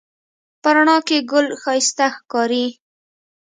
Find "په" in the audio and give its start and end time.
0.61-0.69